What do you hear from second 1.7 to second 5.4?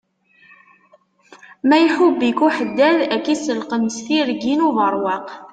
iḥubb-ik uḥeddad, ak iselqem s tirgin ubeṛwaq.